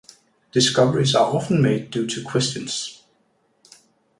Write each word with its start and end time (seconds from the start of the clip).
Discoveries 0.51 1.13
are 1.13 1.31
often 1.31 1.61
made 1.61 1.91
due 1.91 2.07
to 2.07 2.23
questions. 2.23 3.03